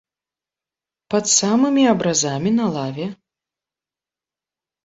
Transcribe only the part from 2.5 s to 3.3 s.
на лаве.